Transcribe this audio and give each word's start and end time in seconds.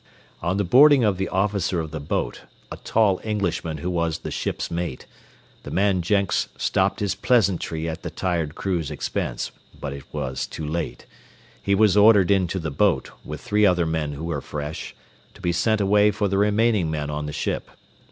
On 0.41 0.57
the 0.57 0.63
boarding 0.63 1.03
of 1.03 1.19
the 1.19 1.29
officer 1.29 1.79
of 1.79 1.91
the 1.91 1.99
boat, 1.99 2.41
a 2.71 2.77
tall 2.77 3.21
Englishman 3.23 3.77
who 3.77 3.89
was 3.91 4.17
the 4.17 4.31
ship's 4.31 4.71
mate, 4.71 5.05
the 5.61 5.69
man 5.69 6.01
Jenks 6.01 6.47
stopped 6.57 7.01
his 7.01 7.13
pleasantry 7.13 7.87
at 7.87 8.01
the 8.01 8.09
tired 8.09 8.55
crew's 8.55 8.89
expense, 8.89 9.51
but 9.79 9.93
it 9.93 10.05
was 10.11 10.47
too 10.47 10.65
late. 10.65 11.05
He 11.61 11.75
was 11.75 11.95
ordered 11.95 12.31
into 12.31 12.57
the 12.57 12.71
boat, 12.71 13.11
with 13.23 13.41
three 13.41 13.63
other 13.63 13.85
men 13.85 14.13
who 14.13 14.23
were 14.23 14.41
fresh, 14.41 14.95
to 15.35 15.39
be 15.39 15.51
sent 15.51 15.79
away 15.79 16.09
for 16.09 16.27
the 16.27 16.39
remaining 16.39 16.89
men 16.89 17.11
on 17.11 17.27
the 17.27 17.31
ship. 17.31 17.69